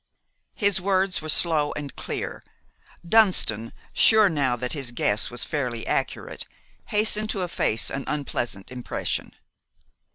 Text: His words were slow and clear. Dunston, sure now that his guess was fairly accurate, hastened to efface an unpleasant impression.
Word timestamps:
His 0.55 0.81
words 0.81 1.21
were 1.21 1.29
slow 1.29 1.73
and 1.73 1.95
clear. 1.95 2.41
Dunston, 3.07 3.71
sure 3.93 4.29
now 4.29 4.55
that 4.55 4.73
his 4.73 4.89
guess 4.91 5.29
was 5.29 5.43
fairly 5.43 5.85
accurate, 5.85 6.47
hastened 6.87 7.29
to 7.29 7.43
efface 7.43 7.91
an 7.91 8.05
unpleasant 8.07 8.71
impression. 8.71 9.35